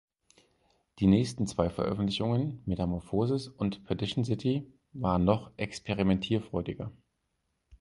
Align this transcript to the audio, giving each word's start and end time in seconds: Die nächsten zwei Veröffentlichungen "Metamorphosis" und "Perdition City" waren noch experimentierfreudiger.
Die 0.97 1.05
nächsten 1.05 1.45
zwei 1.45 1.69
Veröffentlichungen 1.69 2.63
"Metamorphosis" 2.65 3.47
und 3.49 3.83
"Perdition 3.83 4.23
City" 4.25 4.65
waren 4.93 5.25
noch 5.25 5.51
experimentierfreudiger. 5.57 6.91